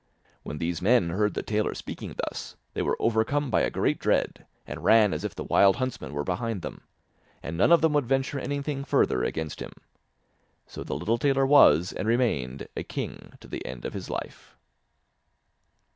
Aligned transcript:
When 0.41 0.57
these 0.57 0.81
men 0.81 1.11
heard 1.11 1.35
the 1.35 1.43
tailor 1.43 1.75
speaking 1.75 2.15
thus, 2.17 2.55
they 2.73 2.81
were 2.81 2.97
overcome 2.99 3.51
by 3.51 3.61
a 3.61 3.69
great 3.69 3.99
dread, 3.99 4.47
and 4.65 4.83
ran 4.83 5.13
as 5.13 5.23
if 5.23 5.35
the 5.35 5.43
wild 5.43 5.75
huntsman 5.75 6.11
were 6.11 6.23
behind 6.23 6.63
them, 6.63 6.81
and 7.43 7.55
none 7.55 7.71
of 7.71 7.81
them 7.81 7.93
would 7.93 8.07
venture 8.07 8.39
anything 8.39 8.83
further 8.83 9.23
against 9.23 9.59
him. 9.59 9.73
So 10.65 10.83
the 10.83 10.95
little 10.97 11.19
tailor 11.19 11.45
was 11.45 11.93
and 11.93 12.07
remained 12.07 12.67
a 12.75 12.81
king 12.81 13.33
to 13.41 13.47
the 13.47 13.63
end 13.63 13.85
of 13.85 13.93
his 13.93 14.09
life. 14.09 14.57